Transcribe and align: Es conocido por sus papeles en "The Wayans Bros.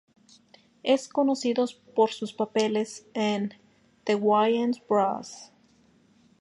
Es 0.81 1.07
conocido 1.07 1.63
por 1.93 2.09
sus 2.11 2.33
papeles 2.33 3.05
en 3.13 3.53
"The 4.05 4.15
Wayans 4.15 4.81
Bros. 4.89 5.51